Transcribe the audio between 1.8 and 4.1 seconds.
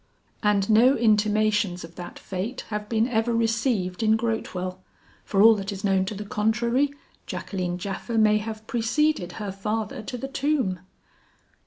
of that fate have been ever received